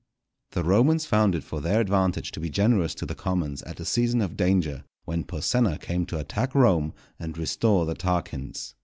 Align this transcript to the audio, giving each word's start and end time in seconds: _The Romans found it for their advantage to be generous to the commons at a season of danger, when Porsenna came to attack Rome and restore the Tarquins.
_The 0.55 0.63
Romans 0.63 1.05
found 1.05 1.35
it 1.35 1.43
for 1.43 1.61
their 1.61 1.79
advantage 1.79 2.31
to 2.31 2.39
be 2.39 2.49
generous 2.49 2.95
to 2.95 3.05
the 3.05 3.13
commons 3.13 3.61
at 3.61 3.79
a 3.79 3.85
season 3.85 4.19
of 4.21 4.35
danger, 4.35 4.83
when 5.05 5.23
Porsenna 5.23 5.79
came 5.79 6.07
to 6.07 6.17
attack 6.17 6.55
Rome 6.55 6.95
and 7.19 7.37
restore 7.37 7.85
the 7.85 7.93
Tarquins. 7.93 8.73